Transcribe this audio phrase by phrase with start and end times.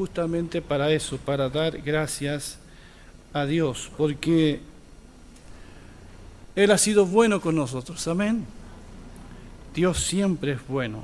[0.00, 2.56] justamente para eso, para dar gracias
[3.34, 4.58] a Dios, porque
[6.56, 8.46] Él ha sido bueno con nosotros, amén.
[9.74, 11.02] Dios siempre es bueno.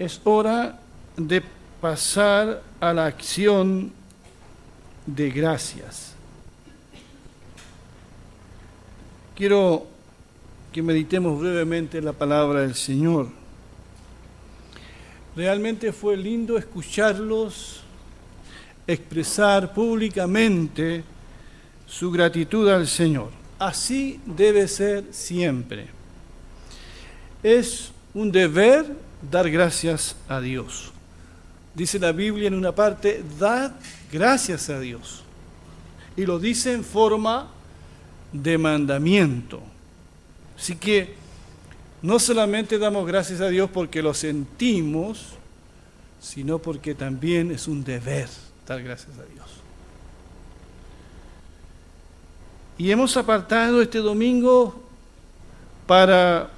[0.00, 0.80] Es hora
[1.16, 1.44] de
[1.80, 3.92] pasar a la acción
[5.06, 6.14] de gracias.
[9.36, 9.97] Quiero
[10.78, 13.26] que meditemos brevemente la palabra del Señor.
[15.34, 17.82] Realmente fue lindo escucharlos
[18.86, 21.02] expresar públicamente
[21.84, 23.30] su gratitud al Señor.
[23.58, 25.88] Así debe ser siempre.
[27.42, 28.86] Es un deber
[29.28, 30.92] dar gracias a Dios.
[31.74, 33.72] Dice la Biblia en una parte, dad
[34.12, 35.24] gracias a Dios.
[36.16, 37.48] Y lo dice en forma
[38.32, 39.60] de mandamiento.
[40.58, 41.14] Así que
[42.02, 45.34] no solamente damos gracias a Dios porque lo sentimos,
[46.20, 48.28] sino porque también es un deber
[48.66, 49.46] dar gracias a Dios.
[52.76, 54.82] Y hemos apartado este domingo
[55.86, 56.50] para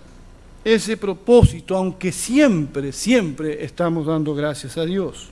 [0.64, 5.28] ese propósito, aunque siempre, siempre estamos dando gracias a Dios.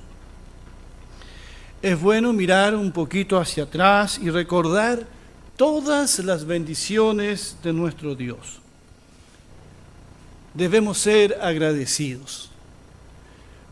[1.83, 5.18] Es bueno mirar un poquito hacia atrás y recordar
[5.59, 8.61] todas las bendiciones de nuestro Dios.
[10.55, 12.51] Debemos ser agradecidos.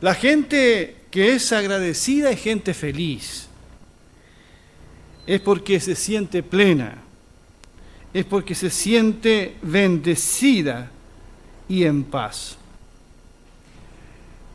[0.01, 3.47] La gente que es agradecida es gente feliz.
[5.29, 6.99] Es porque se siente plena.
[8.13, 10.91] Es porque se siente bendecida
[11.69, 12.57] y en paz.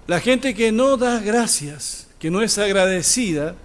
[0.06, 3.56] La gente que no da gracias, que no es agradecida,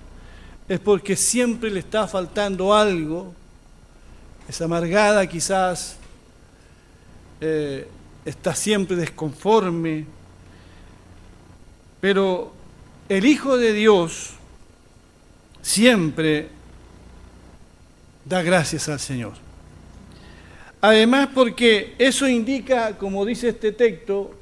[0.69, 3.35] es porque siempre le está faltando algo,
[4.49, 5.97] es amargada quizás,
[7.41, 7.87] eh,
[8.25, 10.07] está siempre desconforme,
[12.01, 12.53] pero
[13.09, 14.31] el Hijo de Dios
[15.63, 16.49] siempre
[18.25, 19.35] da gracias al Señor.
[20.81, 24.33] Además, porque eso indica, como dice este texto,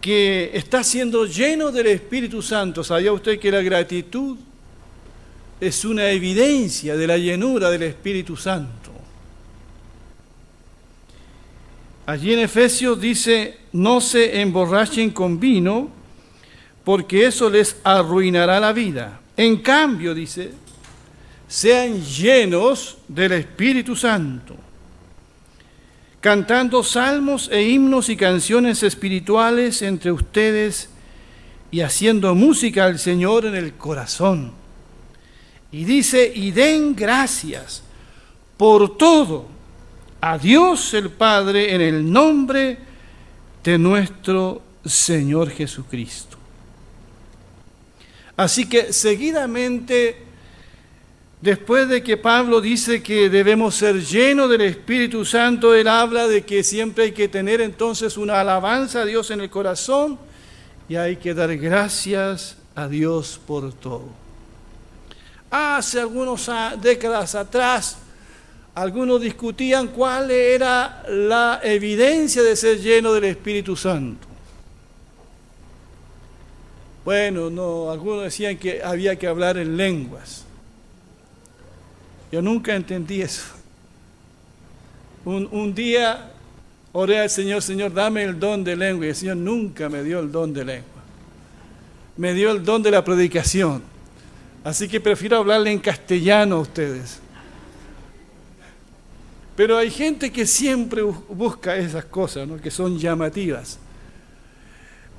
[0.00, 2.84] que está siendo lleno del Espíritu Santo.
[2.84, 4.36] ¿Sabía usted que la gratitud
[5.64, 8.90] es una evidencia de la llenura del Espíritu Santo?
[12.06, 15.88] Allí en Efesios dice, no se emborrachen con vino,
[16.84, 19.20] porque eso les arruinará la vida.
[19.36, 20.52] En cambio, dice,
[21.48, 24.56] sean llenos del Espíritu Santo
[26.24, 30.88] cantando salmos e himnos y canciones espirituales entre ustedes
[31.70, 34.63] y haciendo música al Señor en el corazón.
[35.74, 37.82] Y dice, y den gracias
[38.56, 39.46] por todo
[40.20, 42.78] a Dios el Padre en el nombre
[43.64, 46.36] de nuestro Señor Jesucristo.
[48.36, 50.22] Así que seguidamente
[51.40, 56.42] Después de que Pablo dice que debemos ser llenos del Espíritu Santo, él habla de
[56.42, 60.18] que siempre hay que tener entonces una alabanza a Dios en el corazón
[60.88, 64.23] y hay que dar gracias a Dios por todo.
[65.56, 66.50] Hace algunas
[66.82, 67.98] décadas atrás,
[68.74, 74.26] algunos discutían cuál era la evidencia de ser lleno del Espíritu Santo.
[77.04, 80.44] Bueno, no, algunos decían que había que hablar en lenguas.
[82.32, 83.44] Yo nunca entendí eso.
[85.24, 86.32] Un, día
[86.90, 89.06] oré al Señor, Señor, dame el don de lengua.
[89.06, 91.02] Y el Señor nunca me dio el don de lengua.
[92.16, 93.93] Me dio el don de la predicación.
[94.64, 97.20] Así que prefiero hablarle en castellano a ustedes.
[99.54, 102.56] Pero hay gente que siempre busca esas cosas, ¿no?
[102.56, 103.78] que son llamativas.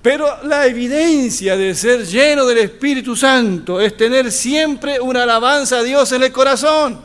[0.02, 5.84] Pero la evidencia de ser lleno del Espíritu Santo es tener siempre una alabanza a
[5.84, 7.00] Dios en el corazón.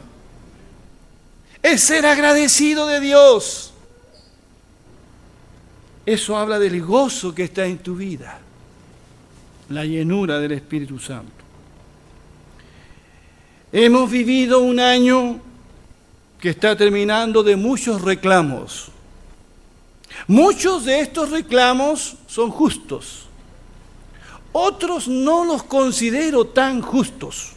[1.63, 3.73] Es ser agradecido de Dios.
[6.05, 8.39] Eso habla del gozo que está en tu vida,
[9.69, 11.50] la llenura del Espíritu Santo.
[13.73, 15.41] Hemos vivido un año
[16.41, 18.91] que está terminando de muchos reclamos
[20.27, 23.27] Muchos de estos reclamos son justos,
[24.53, 27.53] otros no los considero tan justos.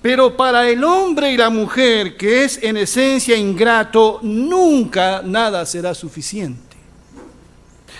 [0.00, 5.94] Pero para el hombre y la mujer que es en esencia ingrato, nunca nada será
[5.94, 6.76] suficiente.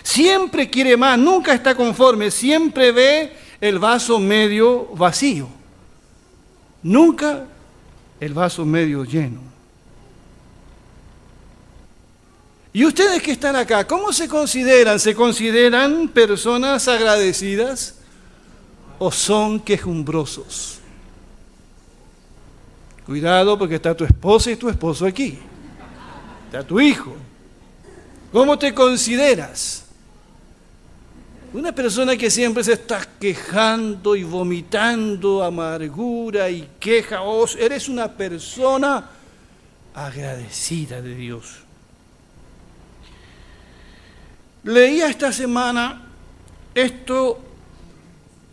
[0.02, 5.46] Siempre quiere más, nunca está conforme, siempre ve el vaso medio vacío,
[6.82, 7.46] nunca
[8.20, 9.40] el vaso medio lleno.
[12.73, 14.99] ¿Y ustedes que están acá, cómo se consideran?
[14.99, 17.96] ¿Se consideran personas agradecidas
[18.99, 20.79] o son quejumbrosos?
[23.05, 25.38] Cuidado porque está tu esposa y tu esposo aquí.
[26.46, 27.14] Está tu hijo.
[28.31, 29.81] ¿Cómo te consideras?
[31.54, 38.10] Una persona que siempre se está quejando y vomitando amargura y queja, oh, eres una
[38.10, 39.10] persona
[39.94, 41.56] agradecida de Dios.
[44.64, 46.08] Leía esta semana
[46.75, 47.38] esto,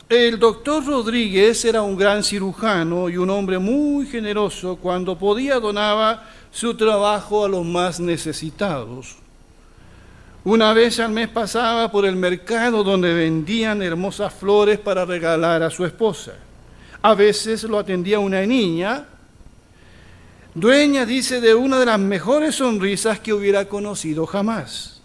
[0.10, 6.28] el doctor Rodríguez era un gran cirujano y un hombre muy generoso, cuando podía donaba
[6.52, 9.16] su trabajo a los más necesitados.
[10.50, 15.70] Una vez al mes pasaba por el mercado donde vendían hermosas flores para regalar a
[15.70, 16.34] su esposa.
[17.04, 19.06] A veces lo atendía una niña,
[20.56, 25.04] dueña, dice, de una de las mejores sonrisas que hubiera conocido jamás.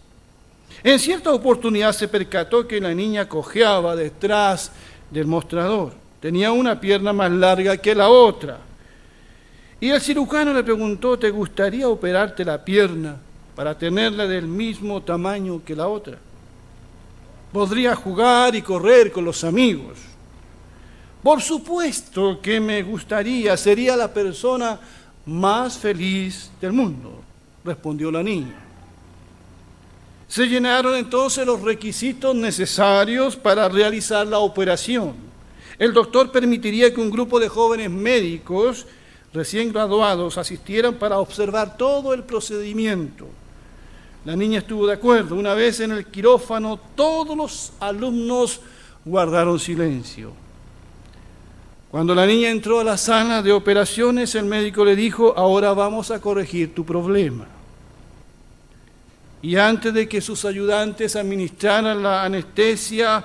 [0.82, 4.72] En cierta oportunidad se percató que la niña cojeaba detrás
[5.10, 5.92] del mostrador.
[6.20, 8.60] Tenía una pierna más larga que la otra.
[9.78, 13.18] Y el cirujano le preguntó, ¿te gustaría operarte la pierna
[13.54, 16.18] para tenerla del mismo tamaño que la otra?
[17.52, 19.98] Podría jugar y correr con los amigos.
[21.22, 24.78] Por supuesto que me gustaría, sería la persona
[25.26, 27.22] más feliz del mundo,
[27.64, 28.60] respondió la niña.
[30.28, 35.14] Se llenaron entonces los requisitos necesarios para realizar la operación.
[35.78, 38.86] El doctor permitiría que un grupo de jóvenes médicos
[39.32, 43.28] recién graduados asistieran para observar todo el procedimiento.
[44.24, 45.36] La niña estuvo de acuerdo.
[45.36, 48.60] Una vez en el quirófano, todos los alumnos
[49.04, 50.32] guardaron silencio.
[51.90, 56.10] Cuando la niña entró a la sala de operaciones, el médico le dijo, ahora vamos
[56.10, 57.46] a corregir tu problema
[59.44, 63.22] y antes de que sus ayudantes administraran la anestesia,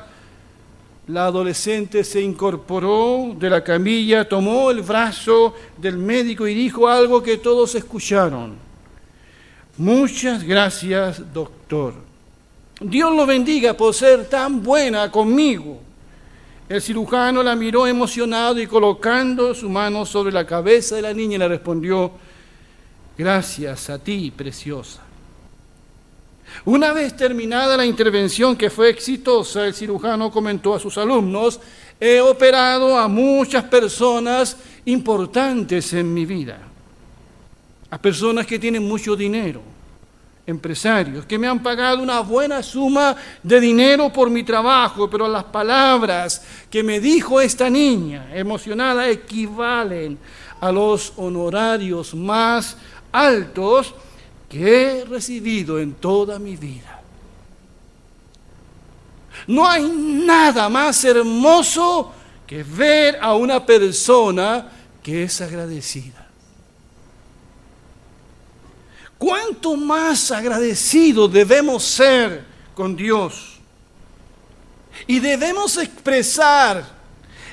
[1.07, 7.23] la adolescente se incorporó de la camilla, tomó el brazo del médico y dijo algo
[7.23, 8.68] que todos escucharon.
[9.79, 11.93] Muchas gracias, doctor.
[12.81, 15.79] Dios lo bendiga por ser tan buena conmigo.
[16.67, 21.37] El cirujano la miró emocionado y colocando su mano sobre la cabeza de la niña
[21.37, 22.11] le respondió,
[23.17, 25.01] gracias a ti, preciosa.
[26.65, 31.57] Una vez terminada la intervención que fue exitosa, el cirujano comentó a sus alumnos,
[31.97, 36.68] he operado a muchas personas importantes en mi vida,
[37.91, 39.61] a personas que tienen mucho dinero,
[40.45, 45.43] empresarios, que me han pagado una buena suma de dinero por mi trabajo, pero las
[45.45, 50.17] palabras que me dijo esta niña emocionada equivalen
[50.59, 52.77] a los honorarios más
[53.11, 53.93] altos
[54.47, 57.01] que he recibido en toda mi vida.
[59.47, 62.11] No hay nada más hermoso
[62.45, 64.67] que ver a una persona
[65.01, 66.18] que es agradecida.
[69.17, 73.59] ¿Cuánto más agradecidos debemos ser con Dios?
[75.07, 76.85] Y debemos expresar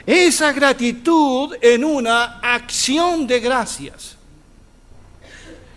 [0.04, 4.16] esa gratitud en una acción de gracias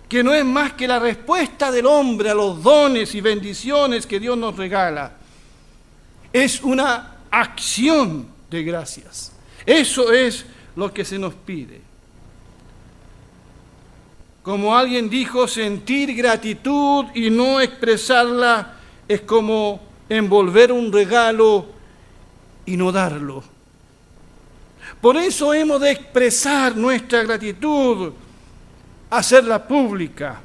[0.10, 4.20] que no es más que la respuesta del hombre a los dones y bendiciones que
[4.20, 5.14] Dios nos regala.
[6.34, 9.32] Es una acción de gracias.
[9.68, 11.89] Eso es lo que se nos pide.
[14.44, 18.76] Como alguien dijo, sentir gratitud y no expresarla
[19.08, 21.66] es como envolver un regalo
[22.66, 23.44] y no darlo.
[25.02, 28.14] Por eso hemos de expresar nuestra gratitud
[29.10, 30.42] hacerla pública.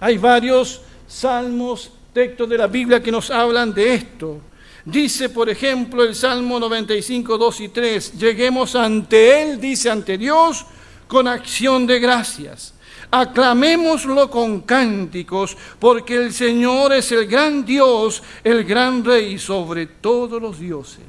[0.00, 4.40] Hay varios salmos, textos de la Biblia que nos hablan de esto.
[4.84, 10.66] Dice, por ejemplo, el Salmo 95, 2 y 3, lleguemos ante Él, dice, ante Dios,
[11.06, 12.73] con acción de gracias.
[13.16, 20.42] Aclamémoslo con cánticos, porque el Señor es el gran Dios, el gran Rey sobre todos
[20.42, 21.04] los dioses.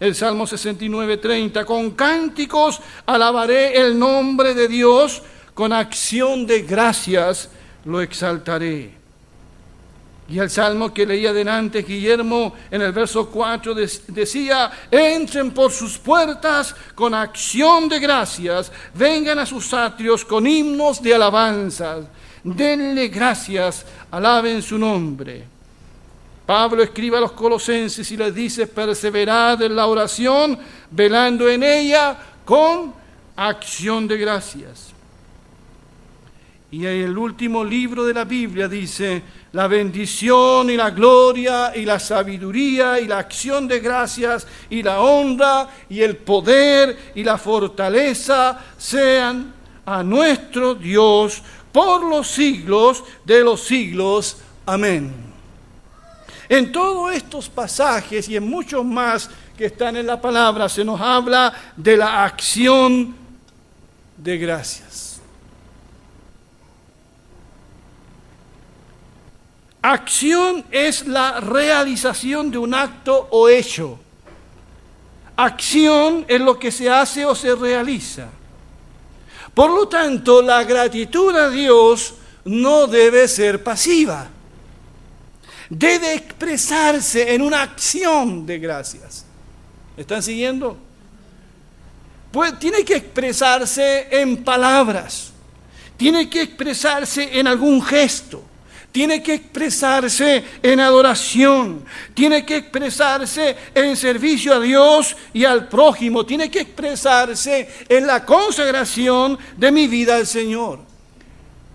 [0.00, 5.22] El Salmo 69, 30, con cánticos alabaré el nombre de Dios,
[5.54, 7.48] con acción de gracias
[7.84, 8.97] lo exaltaré.
[10.28, 15.96] Y el salmo que leía delante Guillermo en el verso 4 decía, entren por sus
[15.96, 22.00] puertas con acción de gracias, vengan a sus atrios con himnos de alabanza,
[22.44, 25.44] denle gracias, alaben su nombre.
[26.44, 30.58] Pablo escribe a los colosenses y les dice, perseverad en la oración,
[30.90, 32.92] velando en ella con
[33.34, 34.88] acción de gracias.
[36.70, 41.84] Y en el último libro de la Biblia dice, la bendición y la gloria y
[41.84, 47.38] la sabiduría y la acción de gracias y la honra y el poder y la
[47.38, 49.54] fortaleza sean
[49.86, 54.38] a nuestro Dios por los siglos de los siglos.
[54.66, 55.28] Amén.
[56.48, 61.00] En todos estos pasajes y en muchos más que están en la palabra se nos
[61.00, 63.14] habla de la acción
[64.16, 65.07] de gracias.
[69.82, 73.98] Acción es la realización de un acto o hecho.
[75.36, 78.28] Acción es lo que se hace o se realiza.
[79.54, 84.28] Por lo tanto, la gratitud a Dios no debe ser pasiva.
[85.70, 89.24] Debe expresarse en una acción de gracias.
[89.96, 90.76] ¿Están siguiendo?
[92.32, 95.30] Pues tiene que expresarse en palabras.
[95.96, 98.47] Tiene que expresarse en algún gesto
[98.92, 106.24] tiene que expresarse en adoración, tiene que expresarse en servicio a Dios y al prójimo,
[106.24, 110.80] tiene que expresarse en la consagración de mi vida al Señor.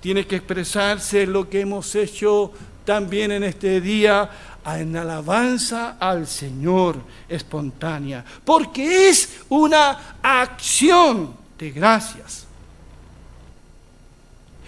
[0.02, 2.52] Tiene que expresarse lo que hemos hecho
[2.84, 4.30] también en este día
[4.66, 6.98] en alabanza al Señor
[7.30, 12.48] espontánea, porque es una acción de gracias.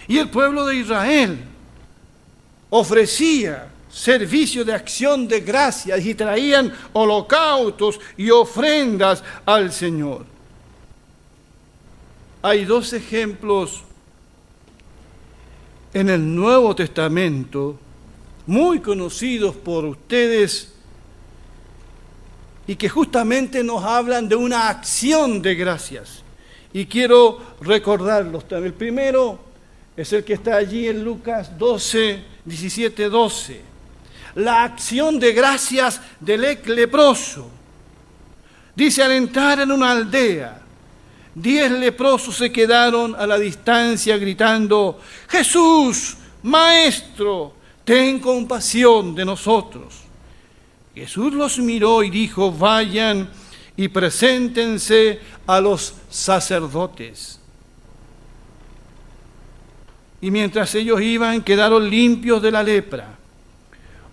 [0.08, 1.55] Y el pueblo de Israel
[2.70, 10.26] ofrecía servicio de acción de gracias y traían holocaustos y ofrendas al Señor.
[12.42, 13.82] Hay dos ejemplos
[15.94, 17.78] en el Nuevo Testamento
[18.46, 20.74] muy conocidos por ustedes
[22.66, 26.22] y que justamente nos hablan de una acción de gracias.
[26.72, 28.44] Y quiero recordarlos.
[28.50, 29.45] El primero
[29.96, 33.60] es el que está allí en Lucas 12, 17, 12.
[34.34, 37.50] La acción de gracias del leproso.
[38.74, 40.60] Dice, al entrar en una aldea,
[41.34, 49.94] diez leprosos se quedaron a la distancia gritando, Jesús, Maestro, ten compasión de nosotros.
[50.94, 53.30] Jesús los miró y dijo, vayan
[53.76, 57.40] y preséntense a los sacerdotes.
[60.20, 63.16] Y mientras ellos iban, quedaron limpios de la lepra.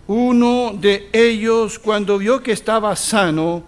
[0.06, 3.64] Uno de ellos, cuando vio que estaba sano,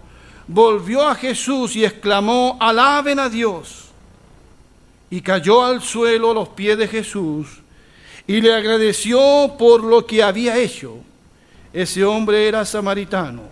[0.47, 3.85] volvió a Jesús y exclamó, alaben a Dios.
[5.09, 7.61] Y cayó al suelo a los pies de Jesús
[8.27, 10.97] y le agradeció por lo que había hecho.
[11.71, 13.43] Ese hombre era samaritano.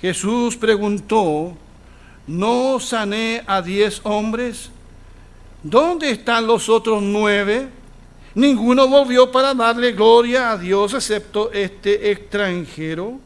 [0.00, 1.56] Jesús preguntó,
[2.28, 4.70] ¿no sané a diez hombres?
[5.62, 7.68] ¿Dónde están los otros nueve?
[8.34, 13.18] Ninguno volvió para darle gloria a Dios excepto este extranjero.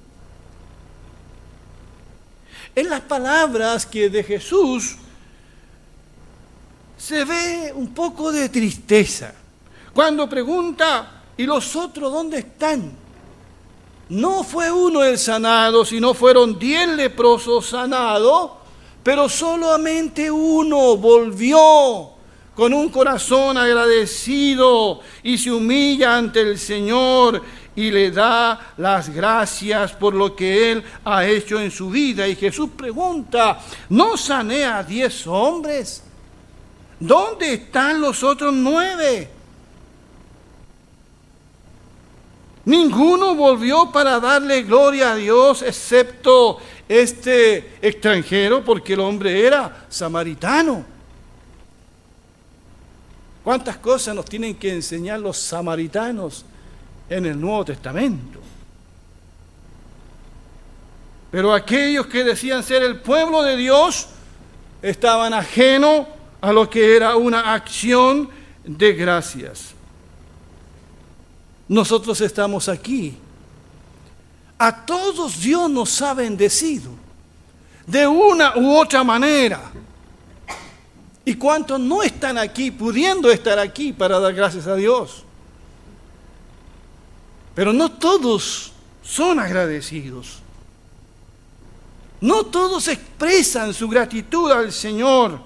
[2.75, 4.97] En las palabras que de Jesús
[6.97, 9.35] se ve un poco de tristeza.
[9.93, 12.93] Cuando pregunta, ¿y los otros dónde están?
[14.11, 18.53] No fue uno el sanado, sino fueron diez leprosos sanados,
[19.03, 22.20] pero solamente uno volvió
[22.61, 27.43] con un corazón agradecido y se humilla ante el Señor
[27.75, 32.29] y le da las gracias por lo que Él ha hecho en su vida.
[32.29, 36.02] Y Jesús pregunta, ¿no sané a diez hombres?
[36.99, 39.31] ¿Dónde están los otros nueve?
[42.67, 51.00] Ninguno volvió para darle gloria a Dios excepto este extranjero porque el hombre era samaritano.
[53.43, 56.45] ¿Cuántas cosas nos tienen que enseñar los samaritanos
[57.09, 58.41] en el Nuevo Testamento?
[61.31, 64.09] Pero aquellos que decían ser el pueblo de Dios
[64.83, 66.07] estaban ajenos
[66.41, 68.29] a lo que era una acción
[68.65, 69.75] de gracias.
[71.69, 73.17] Nosotros estamos aquí.
[74.59, 76.91] A todos Dios nos ha bendecido
[77.87, 79.71] de una u otra manera.
[81.25, 85.25] ¿Y cuántos no están aquí pudiendo estar aquí para dar gracias a Dios?
[87.55, 88.73] Pero no todos
[89.03, 90.39] son agradecidos.
[92.21, 95.41] No todos expresan su gratitud al Señor.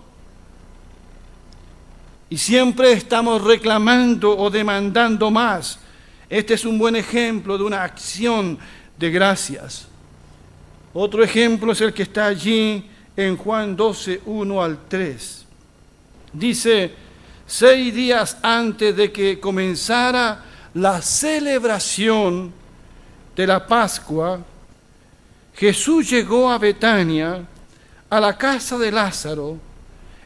[2.30, 5.78] Y siempre estamos reclamando o demandando más.
[6.28, 8.58] Este es un buen ejemplo de una acción
[8.96, 9.86] de gracias.
[10.92, 15.43] Otro ejemplo es el que está allí en Juan 12, 1 al 3
[16.34, 16.92] dice,
[17.46, 22.52] seis días antes de que comenzara la celebración
[23.34, 24.40] de la Pascua,
[25.54, 27.46] Jesús llegó a Betania,
[28.10, 29.58] a la casa de Lázaro,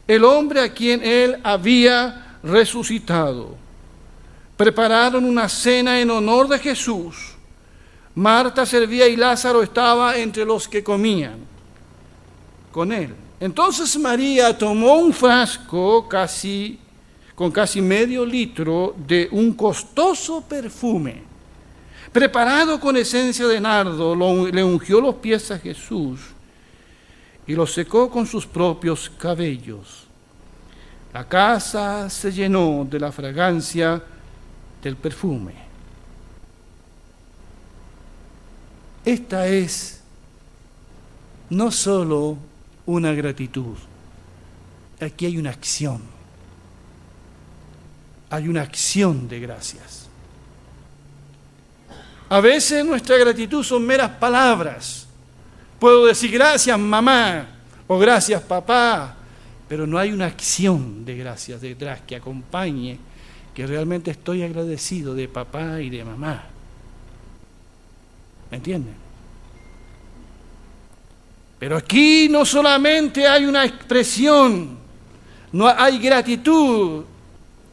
[0.07, 3.57] el hombre a quien él había resucitado.
[4.57, 7.35] Prepararon una cena en honor de Jesús.
[8.15, 11.39] Marta servía y Lázaro estaba entre los que comían
[12.73, 13.15] con él.
[13.41, 16.79] Entonces María tomó un frasco casi
[17.39, 21.23] con casi medio litro de un costoso perfume,
[22.13, 24.17] preparado con esencia de nardo,
[24.51, 26.19] le ungió los pies a Jesús
[27.47, 30.09] y los secó con sus propios cabellos.
[31.15, 34.03] La casa se llenó de la fragancia
[34.83, 35.55] del perfume.
[39.05, 40.03] Esta es
[41.51, 42.37] no solo
[42.89, 43.77] una gratitud,
[45.01, 46.19] aquí hay una acción
[48.31, 50.09] hay una acción de gracias.
[52.29, 55.07] A veces nuestra gratitud son meras palabras.
[55.79, 57.49] Puedo decir gracias mamá
[57.87, 59.17] o gracias papá,
[59.69, 62.99] pero no hay una acción de gracias detrás que acompañe
[63.55, 66.45] que realmente estoy agradecido de papá y de mamá.
[68.51, 69.08] ¿Me entienden?
[71.59, 74.79] Pero aquí no solamente hay una expresión,
[75.53, 77.05] no hay gratitud,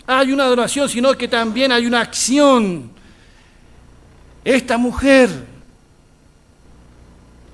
[0.07, 2.89] hay una adoración, sino que también hay una acción.
[4.43, 5.29] Esta mujer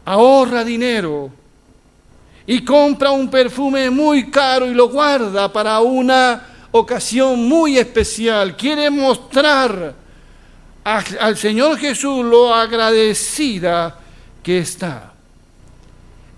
[0.06, 1.32] ahorra dinero
[2.46, 8.56] y compra un perfume muy caro y lo guarda para una ocasión muy especial.
[8.56, 9.96] Quiere mostrar
[10.84, 14.00] al Señor Jesús lo agradecida
[14.42, 15.11] que está.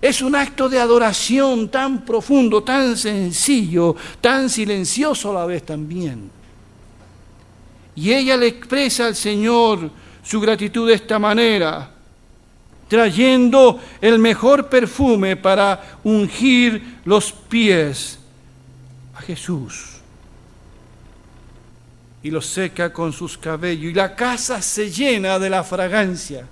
[0.03, 6.29] Es un acto de adoración tan profundo, tan sencillo, tan silencioso a la vez también.
[7.95, 9.89] Y ella le expresa al Señor
[10.21, 11.89] su gratitud de esta manera,
[12.89, 18.19] trayendo el mejor perfume para ungir los pies
[19.15, 20.01] a Jesús.
[22.23, 23.85] Y los seca con sus cabellos.
[23.85, 26.45] Y la casa se llena de la fragancia.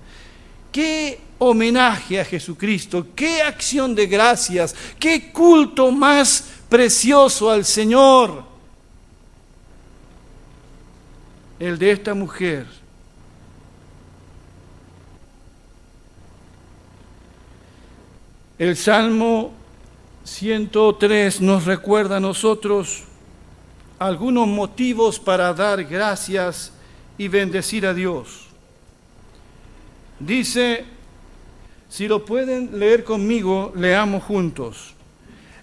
[0.71, 8.43] ¿Qué homenaje a Jesucristo, qué acción de gracias, qué culto más precioso al Señor.
[11.57, 12.67] El de esta mujer.
[18.59, 19.51] El Salmo
[20.23, 23.05] 103 nos recuerda a nosotros
[23.97, 26.71] algunos motivos para dar gracias
[27.17, 28.50] y bendecir a Dios.
[30.25, 30.85] Dice
[31.89, 34.93] si lo pueden leer conmigo, leamos juntos.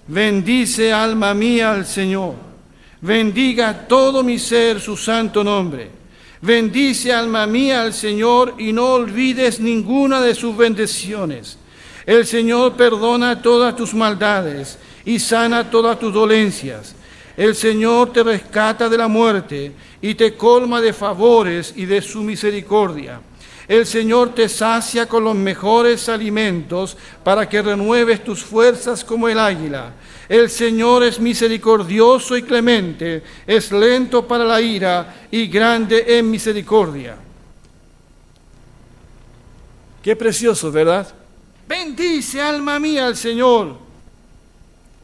[0.06, 2.34] Bendice alma mía al Señor.
[3.00, 5.90] Bendiga todo mi ser su santo nombre.
[6.42, 11.56] Bendice alma mía al Señor y no olvides ninguna de sus bendiciones.
[12.04, 16.94] El Señor perdona todas tus maldades y sana todas tus dolencias.
[17.36, 22.22] El Señor te rescata de la muerte y te colma de favores y de su
[22.22, 23.20] misericordia.
[23.68, 29.38] El Señor te sacia con los mejores alimentos para que renueves tus fuerzas como el
[29.38, 29.92] águila.
[30.26, 37.16] El Señor es misericordioso y clemente, es lento para la ira y grande en misericordia.
[40.02, 41.06] Qué precioso, ¿verdad?
[41.68, 43.76] Bendice alma mía al Señor.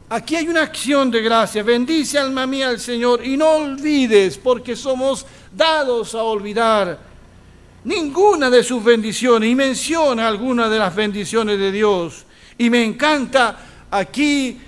[0.09, 1.61] Aquí hay una acción de gracia.
[1.61, 5.23] Bendice alma mía al Señor y no olvides, porque somos
[5.55, 7.14] dados a olvidar
[7.85, 12.25] ninguna de sus bendiciones y menciona algunas de las bendiciones de Dios.
[12.57, 13.57] Y me encanta
[13.89, 14.59] aquí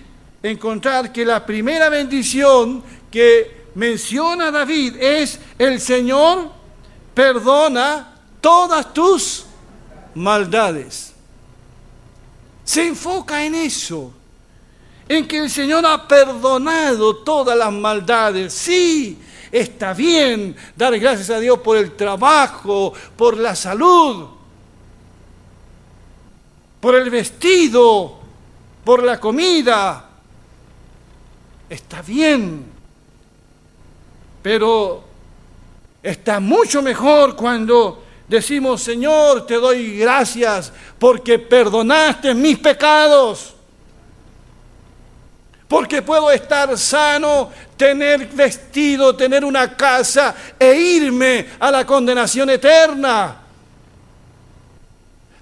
[0.41, 6.51] encontrar que la primera bendición que menciona David es el Señor
[7.13, 9.45] perdona todas tus
[10.13, 11.13] maldades.
[12.63, 14.11] Se enfoca en eso,
[15.09, 18.53] en que el Señor ha perdonado todas las maldades.
[18.53, 19.17] Sí,
[19.51, 24.27] Está bien dar gracias a Dios por el trabajo, por la salud,
[26.79, 28.19] por el vestido,
[28.83, 30.09] por la comida.
[31.69, 32.65] Está bien.
[34.41, 35.03] Pero
[36.01, 43.56] está mucho mejor cuando decimos, Señor, te doy gracias porque perdonaste mis pecados
[45.67, 53.41] porque puedo estar sano, tener vestido, tener una casa e irme a la condenación eterna.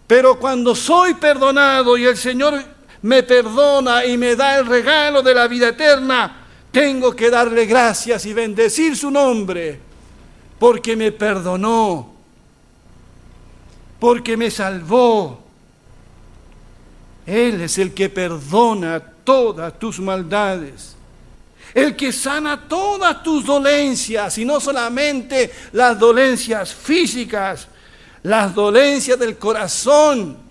[0.07, 2.63] Pero cuando soy perdonado y el Señor
[3.03, 8.25] me perdona y me da el regalo de la vida eterna, tengo que darle gracias
[8.25, 9.79] y bendecir su nombre
[10.59, 12.13] porque me perdonó,
[13.99, 15.43] porque me salvó.
[17.25, 20.95] Él es el que perdona todas tus maldades,
[21.73, 27.67] el que sana todas tus dolencias, y no solamente las dolencias físicas,
[28.23, 30.45] las dolencias del corazón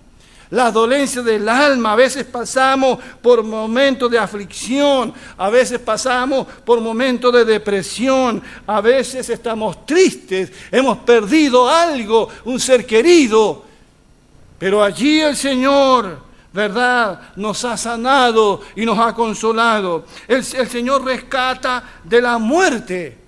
[0.55, 1.93] las dolencias del alma.
[1.93, 8.81] A veces pasamos por momentos de aflicción, a veces pasamos por momentos de depresión, a
[8.81, 13.65] veces estamos tristes, hemos perdido algo, un ser querido.
[14.59, 16.19] Pero allí el Señor,
[16.55, 17.33] ¿verdad?
[17.35, 20.07] Nos ha sanado y nos ha consolado.
[20.29, 23.19] El, Señor rescata de la muerte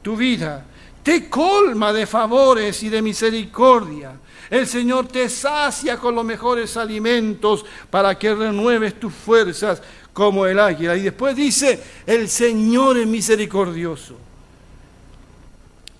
[0.00, 0.64] tu vida,
[1.02, 4.12] te colma de favores y de misericordia.
[4.48, 10.60] El Señor te sacia con los mejores alimentos para que renueves tus fuerzas como el
[10.60, 10.96] águila.
[10.96, 14.14] Y después dice, el Señor es misericordioso.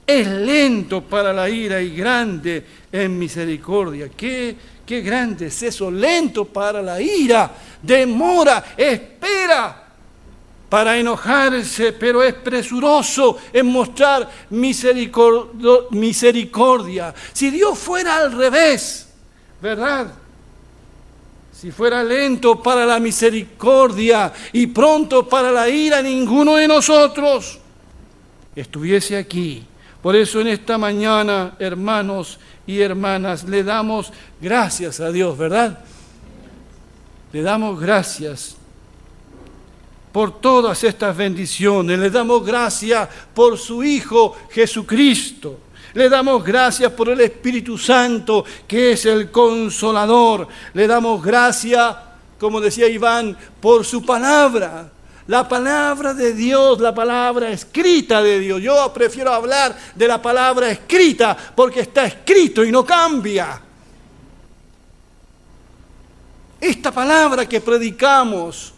[0.06, 4.08] Es lento para la ira y grande en misericordia.
[4.08, 4.56] ¿Qué,
[4.90, 5.88] qué grande es eso?
[5.88, 7.48] Lento para la ira.
[7.80, 9.86] Demora, espera
[10.68, 17.14] para enojarse, pero es presuroso en mostrar misericordia.
[17.32, 19.06] Si Dios fuera al revés,
[19.62, 20.12] ¿verdad?
[21.52, 27.60] Si fuera lento para la misericordia y pronto para la ira, ninguno de nosotros
[28.56, 29.64] estuviese aquí.
[30.02, 35.78] Por eso en esta mañana, hermanos y hermanas, le damos gracias a Dios, ¿verdad?
[37.32, 38.56] Le damos gracias
[40.12, 41.98] por todas estas bendiciones.
[41.98, 45.60] Le damos gracias por su Hijo Jesucristo.
[45.94, 50.48] Le damos gracias por el Espíritu Santo, que es el consolador.
[50.72, 51.96] Le damos gracias,
[52.38, 54.90] como decía Iván, por su palabra.
[55.30, 58.60] La palabra de Dios, la palabra escrita de Dios.
[58.60, 63.60] Yo prefiero hablar de la palabra escrita porque está escrito y no cambia.
[66.60, 68.74] Esta palabra que predicamos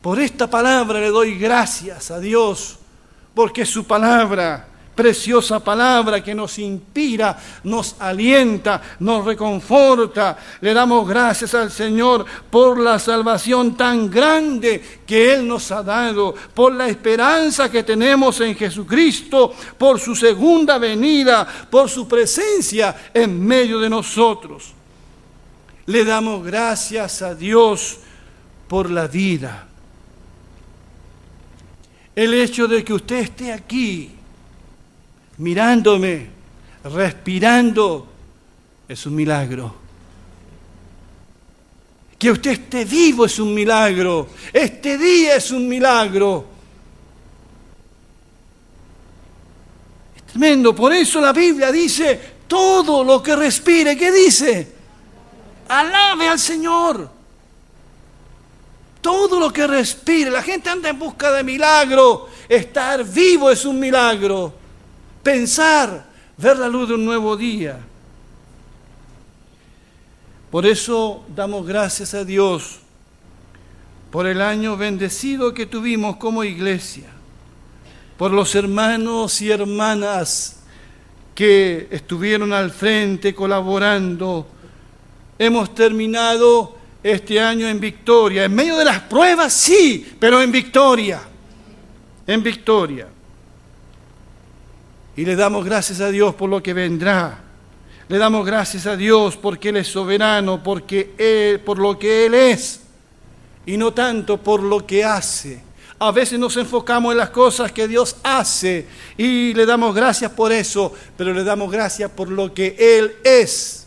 [0.00, 2.78] por esta palabra le doy gracias a Dios,
[3.34, 10.36] porque su palabra, preciosa palabra que nos inspira, nos alienta, nos reconforta.
[10.60, 16.34] Le damos gracias al Señor por la salvación tan grande que Él nos ha dado,
[16.54, 23.44] por la esperanza que tenemos en Jesucristo, por su segunda venida, por su presencia en
[23.44, 24.74] medio de nosotros.
[25.86, 27.98] Le damos gracias a Dios
[28.68, 29.66] por la vida
[32.14, 34.10] el hecho de que usted esté aquí,
[35.40, 36.28] mirándome,
[36.84, 38.06] respirando,
[38.86, 39.74] es un milagro.
[42.18, 44.28] Que usted esté vivo es un milagro.
[44.52, 46.44] Este día es un milagro.
[50.14, 50.74] Es tremendo.
[50.74, 54.74] Por eso la Biblia dice, todo lo que respire, ¿qué dice?
[55.68, 57.10] Alabe al Señor.
[59.00, 62.28] Todo lo que respire, la gente anda en busca de milagro.
[62.46, 64.59] Estar vivo es un milagro.
[65.22, 66.06] Pensar,
[66.36, 67.78] ver la luz de un nuevo día.
[70.50, 72.80] Por eso damos gracias a Dios
[74.10, 77.08] por el año bendecido que tuvimos como iglesia,
[78.16, 80.56] por los hermanos y hermanas
[81.34, 84.46] que estuvieron al frente colaborando.
[85.38, 88.44] Hemos terminado este año en victoria.
[88.44, 91.20] En medio de las pruebas, sí, pero en victoria.
[92.26, 93.06] En victoria.
[95.20, 97.38] Y le damos gracias a Dios por lo que vendrá.
[98.08, 102.80] Le damos gracias a Dios porque Él es soberano, porque por lo que Él es,
[103.66, 105.62] y no tanto por lo que hace.
[105.98, 108.86] A veces nos enfocamos en las cosas que Dios hace
[109.18, 113.86] y le damos gracias por eso, pero le damos gracias por lo que Él es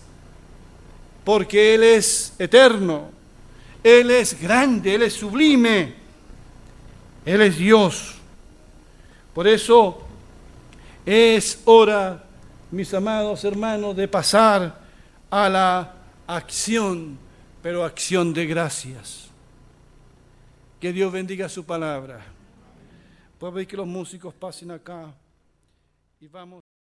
[1.23, 3.09] porque Él es eterno,
[3.83, 5.95] Él es grande, Él es sublime,
[7.25, 8.17] Él es Dios.
[9.33, 10.12] Por eso
[11.05, 12.23] es hora,
[12.71, 14.79] mis amados hermanos, de pasar
[15.29, 15.93] a la
[16.27, 17.17] acción,
[17.61, 19.29] pero acción de gracias.
[20.79, 22.25] Que Dios bendiga su palabra.
[23.39, 25.13] Puedo ver que los músicos pasen acá
[26.19, 26.72] y vamos.